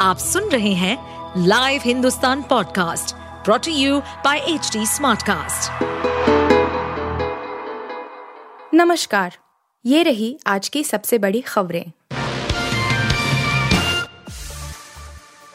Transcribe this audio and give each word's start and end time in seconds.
आप 0.00 0.18
सुन 0.18 0.48
रहे 0.48 0.72
हैं 0.72 0.96
live 1.46 1.80
Hindustan 1.84 2.42
podcast 2.42 3.14
brought to 3.44 3.72
you 3.72 3.98
by 4.24 4.38
H 4.38 4.70
smartcast. 4.76 5.82
नमस्कार, 8.74 9.36
ये 9.84 10.02
रही 10.02 10.38
आज 10.46 10.68
की 10.68 10.84
सबसे 10.84 11.18
बड़ी 11.18 11.40
खबरें 11.40 11.84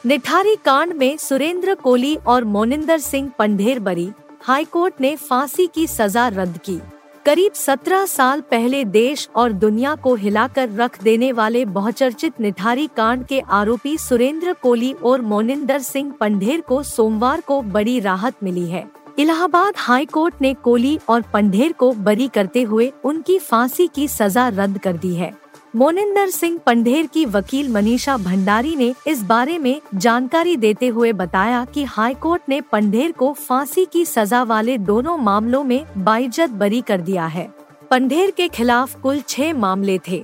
निठारी 0.05 0.55
कांड 0.55 0.93
में 0.93 1.18
सुरेंद्र 1.18 1.75
कोली 1.75 2.16
और 2.16 2.43
मोनिंदर 2.43 3.00
सिंह 3.00 3.32
पंढेर 3.39 3.80
बरी 3.80 4.09
हाईकोर्ट 4.43 5.02
ने 5.02 5.16
फांसी 5.16 5.68
की 5.68 5.88
सजा 5.88 6.27
रद्द 6.27 6.57
की 6.57 6.82
करीब 7.26 7.54
17 7.54 8.05
साल 8.05 8.41
पहले 8.41 8.84
देश 8.86 9.28
और 9.36 9.52
दुनिया 9.52 9.96
को 9.96 10.14
हिलाकर 10.16 10.70
रख 10.70 11.02
देने 11.04 11.32
वाले 11.32 11.64
बहुचर्चित 11.66 12.41
निठारी 12.41 12.86
कांड 12.88 13.26
के 13.26 13.40
आरोपी 13.40 13.98
सुरेंद्र 13.98 14.54
कोली 14.54 14.91
और 14.94 15.22
मोनिंदर 15.22 15.80
सिंह 15.80 16.12
पंढेर 16.20 16.62
को 16.62 16.82
सोमवार 16.84 17.41
को 17.41 17.62
बड़ी 17.62 17.99
राहत 17.99 18.35
मिली 18.44 18.66
है। 18.66 18.85
इलाहाबाद 19.20 19.73
हाई 19.77 20.05
कोर्ट 20.05 20.35
ने 20.41 20.54
कोली 20.54 20.99
और 21.09 21.22
पंढेर 21.34 21.72
को 21.72 21.91
बरी 21.91 22.27
करते 22.27 22.62
हुए 22.62 22.91
उनकी 23.04 23.40
फांसी 23.40 23.88
की 23.88 24.07
सजा 24.07 24.48
रद्द 24.49 24.77
कर 24.77 24.98
दी 24.98 25.13
है। 25.16 25.34
मोनिंदर 25.75 26.29
सिंह 26.29 26.57
पंडेर 26.65 27.07
की 27.07 27.25
वकील 27.25 27.70
मनीषा 27.70 28.15
भंडारी 28.17 28.75
ने 28.75 28.93
इस 29.07 29.21
बारे 29.21 29.57
में 29.57 29.81
जानकारी 29.95 30.55
देते 30.55 30.88
हुए 30.88 31.11
बताया 31.13 31.63
कि 31.65 31.84
हाईकोर्ट 31.84 32.41
ने 32.49 32.59
पंडेर 32.61 33.11
को 33.11 33.31
फांसी 33.34 33.85
की 33.85 34.05
सजा 34.05 34.41
वाले 34.43 34.77
दोनों 34.77 35.17
मामलों 35.17 35.63
में 35.63 35.85
बाइज्जत 35.98 36.49
बरी 36.51 36.79
कर 36.81 37.01
दिया 37.01 37.25
है। 37.25 37.48
पंडेर 37.91 38.31
के 38.31 38.48
खिलाफ 38.48 38.99
कुल 39.01 39.20
छह 39.21 39.53
मामले 39.53 39.99
थे, 40.07 40.23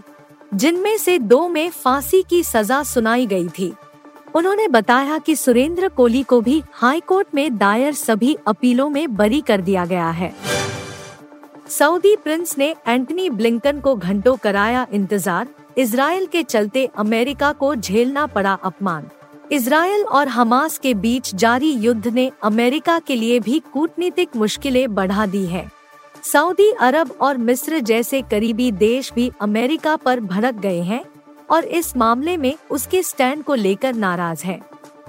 जिनमें 0.53 0.97
से 0.97 1.17
दो 1.19 1.47
में 1.47 1.69
फांसी 1.69 2.23
की 2.29 2.43
सजा 2.43 2.81
सुनाई 2.83 3.25
गई 3.25 3.49
थी। 3.49 3.71
उन्होंने 4.35 4.67
बताया 4.67 5.17
कि 5.17 5.35
सुरेंद्र 5.35 5.87
कोहली 5.87 6.23
को 6.23 6.41
भी 6.41 6.61
हाईकोर्ट 6.73 7.35
में 7.35 7.57
दायर 7.57 7.93
सभी 7.93 8.37
अपीलों 8.47 8.89
में 8.89 9.15
बरी 9.15 9.41
कर 9.41 9.61
दिया 9.61 9.85
गया 9.85 10.09
है। 10.09 10.33
सऊदी 11.71 12.15
प्रिंस 12.15 12.57
ने 12.57 12.67
एंटनी 12.87 13.29
ब्लिंकन 13.29 13.79
को 13.79 13.93
घंटों 13.95 14.35
कराया 14.35 14.85
इंतज़ार। 14.93 15.47
इसराइल 15.77 16.25
के 16.25 16.41
चलते 16.43 16.85
अमेरिका 16.95 17.51
को 17.51 17.73
झेलना 17.75 18.25
पड़ा 18.27 18.53
अपमान। 18.63 19.05
इसराइल 19.51 20.03
और 20.03 20.27
हमास 20.27 20.77
के 20.77 20.93
बीच 20.95 21.33
जारी 21.35 21.71
युद्ध 21.75 22.07
ने 22.07 22.29
अमेरिका 22.43 22.97
के 22.99 23.15
लिए 23.15 23.39
भी 23.39 23.59
कूटनीतिक 23.73 24.35
मुश्किलें 24.35 24.93
बढ़ा 24.95 25.25
दी 25.25 25.45
है। 25.45 25.65
सऊदी 26.23 26.69
अरब 26.81 27.15
और 27.21 27.37
मिस्र 27.39 27.79
जैसे 27.81 28.21
करीबी 28.21 28.71
देश 28.73 29.11
भी 29.13 29.31
अमेरिका 29.41 29.95
पर 29.95 30.19
भड़क 30.19 30.55
गए 30.57 30.81
हैं 30.81 31.03
और 31.49 31.65
इस 31.65 31.95
मामले 31.97 32.35
में 32.37 32.53
उसके 32.71 33.03
स्टैंड 33.03 33.43
को 33.43 33.55
लेकर 33.55 33.95
नाराज़ 33.95 34.45
है। 34.45 34.59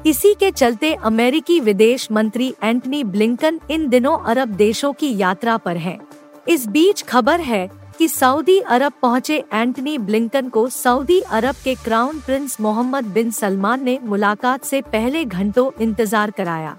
इसी 0.06 0.34
के 0.34 0.50
चलते 0.52 0.94
अमेरिकी 0.94 1.60
विदेश 1.60 2.10
मंत्री 2.12 2.54
एंटनी 2.62 3.04
ब्लिंकन 3.04 3.60
इन 3.70 3.88
दिनों 3.88 4.16
अरब 4.20 4.54
देशों 4.56 4.92
की 4.92 5.16
यात्रा 5.18 5.56
पर 5.56 5.76
हैं। 5.78 5.98
इस 6.46 6.66
बीच 6.66 7.02
खबर 7.02 7.40
है 7.40 7.68
कि 7.98 8.06
सऊदी 8.08 8.58
अरब 8.60 8.92
पहुँचे 9.02 9.36
एंटनी 9.52 9.96
ब्लिंकन 9.98 10.48
को 10.48 10.68
सऊदी 10.68 11.20
अरब 11.20 11.56
के 11.64 11.74
crown 11.74 12.18
prince 12.20 12.56
Mohammed 12.60 13.04
bin 13.04 13.30
Salman 13.30 13.84
ने 13.84 13.98
मुलाकात 14.02 14.64
से 14.64 14.80
पहले 14.82 15.24
घंटों 15.24 15.70
इंतज़ार 15.80 16.30
कराया। 16.30 16.76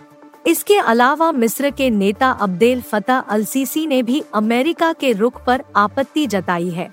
इसके 0.48 0.78
अलावा 0.78 1.32
मिस्र 1.32 1.70
के 1.70 1.90
नेता 1.90 2.32
अब्देल 2.32 2.82
फतेह 2.82 3.18
अल 3.18 3.46
सीसी 3.46 3.86
ने 3.88 4.04
भी 4.04 4.24
अमेरिका 4.34 4.94
के 4.94 5.12
रुख 5.14 5.44
पर 5.46 5.64
आपत्ति 5.76 6.28
जताई 6.28 6.70
है। 6.70 6.92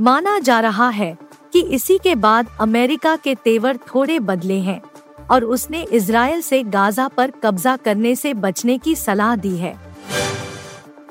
माना 0.00 0.38
जा 0.38 0.60
रहा 0.60 0.88
है 0.90 1.16
कि 1.52 1.60
इसी 1.68 1.98
के 1.98 2.14
बाद 2.16 2.48
अमेरिका 2.60 3.16
के 3.16 3.34
तेवर 3.34 3.76
थोड़े 3.86 4.18
बदले 4.20 4.58
हैं 4.60 4.80
और 5.30 5.44
उसने 5.46 5.82
इसराइल 5.82 6.40
से 6.42 6.62
गाजा 6.64 7.08
पर 7.08 7.30
कब्जा 7.42 7.76
करने 7.76 8.14
से 8.16 8.34
बचने 8.36 8.78
की 8.78 8.94
सलाह 8.96 9.36
दी 9.36 9.56
है। 9.56 9.78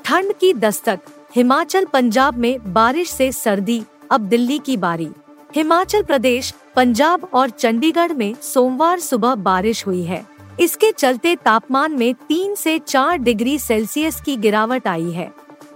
ठंड 0.04 0.32
की 0.32 0.52
दस्तक। 0.52 1.00
हिमाचल, 1.36 1.84
पंजाब 1.84 2.36
में 2.36 2.72
बारिश 2.72 3.10
से 3.10 3.32
सर्दी, 3.32 3.82
अब 4.10 4.20
दिल्ली 4.20 4.58
की 4.58 4.76
बारी। 4.76 5.08
हिमाचल 5.54 6.02
प्रदेश, 6.02 6.54
पंजाब 6.76 7.28
और 7.34 7.50
चंडीगढ़ 7.50 8.12
में 8.12 8.34
सोमवार 8.34 9.00
सुबह 9.00 9.34
बारिश 9.34 9.86
हुई 9.86 10.02
है। 10.02 10.26
इसके 10.60 10.92
चलते 10.92 11.36
तापमान 11.36 11.92
में 11.92 12.14
तीन 12.14 12.54
से 12.54 12.78
चार 12.78 13.16
डिग्री 13.16 13.58
सेल्सियस 13.58 14.20
की 14.20 14.36
गिरावट 14.36 14.88
आई 14.88 15.10
है। 15.10 15.32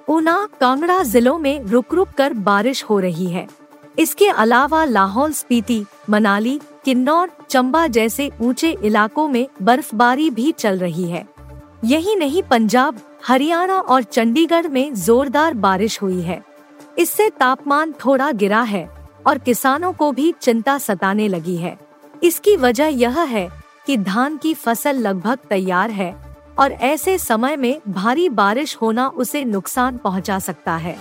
ऊना, 0.09 0.49
कांगड़ा 0.61 1.03
जिलों 1.03 1.39
में 1.39 1.65
रुक 1.65 1.95
रुक 1.95 2.09
कर 2.09 2.33
बारिश 2.33 2.85
हो 2.85 2.99
रही 3.01 3.27
है। 3.27 3.49
इसके 3.99 4.29
अलावा 4.29 4.85
लाहौल 4.85 5.33
स्पीति, 5.33 5.85
मनाली, 6.11 6.61
किन्नौर, 6.85 7.31
चंबा 7.51 7.87
जैसे 7.87 8.31
ऊँचे 8.41 8.77
इलाकों 8.83 9.29
में 9.29 9.49
बर्फबारी 9.63 10.31
भी 10.31 10.53
चल 10.53 10.79
रही 10.79 11.11
है। 11.11 11.27
यही 11.85 12.17
नहीं, 12.17 12.43
पंजाब 12.43 12.99
हरियाणा 13.25 13.75
और 13.75 14.03
चंडीगढ़ 14.03 14.67
में 14.69 14.95
जोरदार 14.95 15.55
बारिश 15.55 16.01
हुई 16.03 16.21
है। 16.21 16.43
इससे 16.99 17.29
तापमान 17.31 17.93
थोड़ा 18.05 18.31
गिरा 18.33 18.61
है 18.63 18.89
और 19.27 19.39
किसानों 19.39 19.93
को 19.93 20.11
भी 20.13 20.33
चिंता 20.43 20.77
सताने 20.79 21.29
लगी 21.29 21.57
है। 21.57 21.77
इसकी 22.23 22.57
वजह 22.57 22.87
यह 22.87 23.21
है 23.21 23.49
कि 23.87 23.97
धान 23.97 24.37
की 24.37 24.55
फ़सल 24.55 24.99
लगभग 24.99 25.39
तैयार 25.51 25.91
है 25.91 26.15
और 26.59 26.73
ऐसे 26.73 27.17
समय 27.19 27.57
में 27.57 27.81
भारी 27.89 28.29
बारिश 28.29 28.77
होना 28.83 29.09
उसे 29.09 29.45
नुकसान 29.45 29.97
पहुँचा 29.97 30.39
सकता 30.39 30.77
है। 30.77 30.97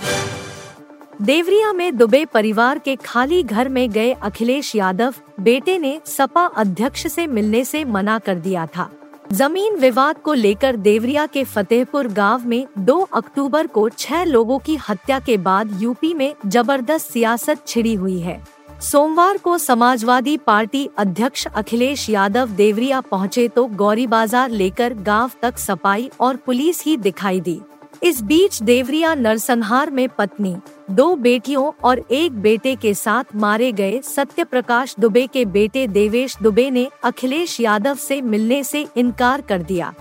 देवरिया 1.21 1.73
में 1.73 1.97
दुबे 1.97 2.25
परिवार 2.25 2.79
के 2.79 2.95
खाली 2.95 3.43
घर 3.43 3.69
में 3.69 3.89
गए 3.91 4.11
अखिलेश 4.13 4.75
यादव 4.75 5.13
बेटे 5.39 5.77
ने 5.77 5.99
सपा 6.07 6.45
अध्यक्ष 6.45 7.07
से 7.07 7.27
मिलने 7.27 7.65
से 7.65 7.85
मना 7.85 8.19
कर 8.19 8.35
दिया 8.35 8.65
था। 8.67 8.89
ज़मीन 9.31 9.75
विवाद 9.75 10.17
को 10.17 10.33
लेकर 10.33 10.75
देवरिया 10.75 11.25
के 11.25 11.43
फतेहपुर 11.43 12.07
गाँव 12.07 12.47
में 12.47 12.65
2 12.79 12.99
अक्टूबर 13.13 13.67
को 13.67 13.87
छह 13.89 14.23
लोगों 14.23 14.57
की 14.59 14.75
हत्या 14.89 15.19
के 15.19 15.37
बाद 15.37 15.77
यूपी 15.81 16.13
में 16.13 16.33
ज़बरदस्त 16.45 17.11
सियासत 17.11 17.63
छिड़ी 17.67 17.93
हुई 17.93 18.19
है। 18.19 18.41
सोमवार 18.81 19.37
को 19.37 19.57
समाजवादी 19.57 20.37
पार्टी 20.37 20.89
अध्यक्ष 20.97 21.47
अखिलेश 21.47 22.09
यादव 22.09 22.49
देवरिया 22.49 23.01
पहुँचे 23.01 23.47
तो 23.47 23.65
गौरी 23.75 24.07
बाज़ार 24.07 24.49
लेकर 24.51 24.93
गाँव 24.93 25.31
तक 25.41 25.57
सफ़ाई 25.57 26.09
और 26.19 26.35
पुलिस 26.35 26.83
ही 26.83 26.97
दिखाई 26.97 27.39
दी। 27.41 27.59
इस 28.03 28.21
बीच 28.21 28.61
देवरिया 28.63 29.13
नरसंहार 29.15 29.89
में 29.89 30.07
पत्नी, 30.09 30.55
दो 30.91 31.15
बेटियों 31.15 31.71
और 31.83 31.99
एक 32.11 32.31
बेटे 32.31 32.75
के 32.75 32.93
साथ 32.93 33.35
मारे 33.35 33.71
गए 33.71 34.01
सत्य 34.01 34.43
प्रकाश 34.43 34.95
दुबे 34.99 35.25
के 35.27 35.43
बेटे 35.45 35.87
देवेश 35.87 36.35
दुबे 36.43 36.69
ने 36.71 36.87
अखिलेश 37.03 37.59
यादव 37.59 37.95
से 37.95 38.21
मिलने 38.21 38.63
से 38.63 38.85
इनकार 38.97 39.41
कर 39.41 39.61
दिया। 39.61 39.93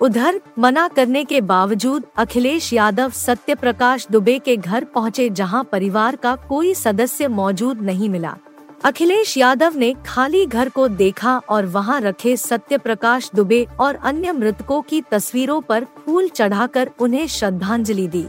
उधर, 0.00 0.40
मना 0.58 0.86
करने 0.88 1.24
के 1.24 1.40
बावजूद 1.40 2.04
अखिलेश 2.16 2.72
यादव 2.72 3.10
सत्य 3.10 3.54
प्रकाश 3.54 4.06
दुबे 4.10 4.38
के 4.38 4.56
घर 4.56 4.84
पहुँचे 4.84 5.30
जहाँ 5.30 5.64
परिवार 5.72 6.16
का 6.16 6.34
कोई 6.48 6.74
सदस्य 6.74 7.28
मौजूद 7.28 7.80
नहीं 7.80 8.08
मिला। 8.08 8.36
अखिलेश 8.84 9.36
यादव 9.36 9.76
ने 9.76 9.92
खाली 10.06 10.44
घर 10.46 10.68
को 10.68 10.86
देखा 10.88 11.36
और 11.48 11.66
वहाँ 11.66 12.00
रखे 12.00 12.36
सत्य 12.36 12.78
प्रकाश 12.78 13.30
दुबे 13.34 13.66
और 13.80 13.94
अन्य 13.94 14.32
मृतकों 14.32 14.80
की 14.82 15.00
तस्वीरों 15.02 15.60
पर 15.60 15.84
फूल 15.96 16.28
चढ़ाकर 16.28 16.90
उन्हें 17.00 17.26
श्रद्धांजलि 17.26 18.06
दी। 18.08 18.24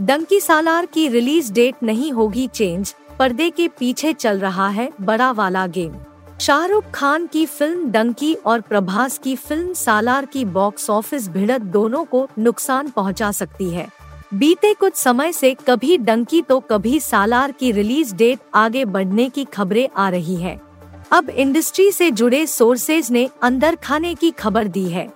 डंकी 0.00 0.40
सालार 0.40 0.86
की 0.86 1.08
रिलीज़ 1.08 1.52
डेट 1.52 1.82
नहीं 1.82 2.12
होगी 2.12 2.46
चेंज, 2.48 2.94
पर्दे 3.18 3.50
के 3.50 3.68
पीछे 3.68 4.12
चल 4.12 4.38
रहा 4.38 4.68
है 4.68 4.90
बड़ा 5.00 5.30
वाला 5.32 5.66
गेम। 5.66 5.92
शाहरुख 6.40 6.90
खान 6.90 7.26
की 7.26 7.44
फ़िल्म 7.46 7.90
डंकी 7.90 8.34
और 8.36 8.60
प्रभास 8.60 9.18
की 9.18 9.36
फ़िल्म 9.36 9.72
सालार 9.72 10.26
की 10.26 10.44
बॉक्स 10.44 10.90
ऑफ़िस 10.90 11.28
भिड़त 11.28 11.60
दोनों 11.60 12.04
को 12.04 12.28
नुकसान 12.38 12.90
पहुँचा 12.90 13.30
सकती 13.32 13.70
है। 13.70 13.88
बीते 14.30 14.72
कुछ 14.74 14.94
समय 14.94 15.32
से 15.32 15.52
कभी 15.66 15.96
डंकी 15.98 16.40
तो 16.42 16.58
कभी 16.60 16.98
सालार 17.00 17.52
की 17.52 17.70
रिलीज़ 17.72 18.14
डेट 18.14 18.38
आगे 18.54 18.84
बढ़ने 18.84 19.28
की 19.28 19.44
खबरें 19.44 19.88
आ 19.96 20.08
रही 20.08 20.36
है। 20.36 20.58
अब 21.12 21.28
इंडस्ट्री 21.30 21.90
से 21.92 22.10
जुड़े 22.10 22.46
सोर्सेज 22.46 23.10
ने 23.10 23.28
अंदर 23.42 23.76
खाने 23.76 24.14
की 24.14 24.30
खबर 24.30 24.68
दी 24.68 24.84
है। 24.84 25.08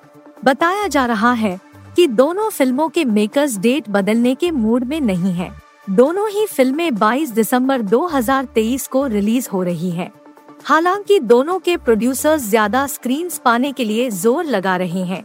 बताया 0.44 0.86
जा 0.88 1.04
रहा 1.06 1.32
है 1.32 1.58
कि 1.96 2.06
दोनों 2.06 2.48
फ़िल्मों 2.50 2.88
के 2.88 3.04
मेकर्स 3.04 3.56
डेट 3.58 3.88
बदलने 3.88 4.34
के 4.34 4.50
मूड 4.50 4.84
में 4.84 5.00
नहीं 5.00 5.32
है। 5.32 5.50
दोनों 5.90 6.28
ही 6.28 6.46
फ़िल्में 6.46 6.90
22 6.92 7.32
दिसंबर 7.32 7.82
2023 7.82 8.86
को 8.86 9.06
रिलीज़ 9.06 9.48
हो 9.48 9.62
रही 9.62 9.90
है। 9.90 10.10
हालाँकि 10.64 11.18
दोनों 11.20 11.58
के 11.58 11.76
प्रोड्यूसर्स 11.76 12.48
ज़्यादा 12.48 12.86
स्क्रीन 12.86 13.30
पाने 13.44 13.72
के 13.72 13.84
लिए 13.84 14.10
ज़ोर 14.12 14.44
लगा 14.44 14.76
रहे 14.76 15.04
हैं। 15.04 15.24